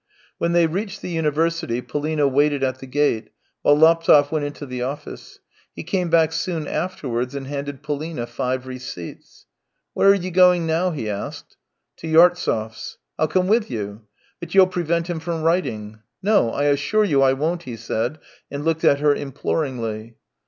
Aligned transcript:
When 0.39 0.53
they 0.53 0.65
reached 0.65 1.03
the 1.03 1.11
university, 1.11 1.79
Polina 1.79 2.27
waited 2.27 2.63
at 2.63 2.79
the 2.79 2.87
gate, 2.87 3.29
while 3.61 3.77
Laptev 3.77 4.31
went 4.31 4.45
into 4.45 4.65
the 4.65 4.81
office; 4.81 5.37
he 5.75 5.83
came 5.83 6.09
back 6.09 6.31
soon 6.31 6.65
afterwards 6.67 7.35
and 7.35 7.45
handed 7.45 7.83
Polina 7.83 8.25
five 8.25 8.65
receipts." 8.65 9.45
Where 9.93 10.09
are 10.09 10.15
you 10.15 10.31
going 10.31 10.65
now?" 10.65 10.89
he 10.89 11.07
asked." 11.07 11.55
To 11.97 12.07
Yartsev's."" 12.07 12.97
ni 13.19 13.27
come 13.27 13.47
with 13.47 13.69
you."" 13.69 14.01
But 14.39 14.55
you'll 14.55 14.65
prevent 14.65 15.05
him 15.07 15.19
from 15.19 15.43
writing."" 15.43 15.99
No, 16.23 16.49
I 16.49 16.63
assure 16.63 17.03
you 17.03 17.21
I 17.21 17.33
won't," 17.33 17.61
he 17.69 17.75
said, 17.75 18.17
and 18.49 18.65
looked 18.65 18.83
at 18.83 19.01
her 19.01 19.13
imploringly. 19.13 20.15